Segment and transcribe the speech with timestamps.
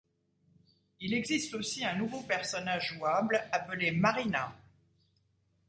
[0.99, 4.51] Il existe aussi un nouveau personnage jouable appelé Marina.